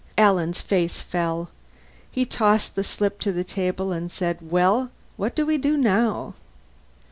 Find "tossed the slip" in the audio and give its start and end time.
2.25-3.19